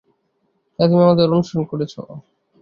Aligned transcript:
তাই 0.79 0.87
তুমি 0.89 1.01
আমাদের 1.05 1.27
অনুসরণ 1.29 1.63
করেছ? 1.71 1.93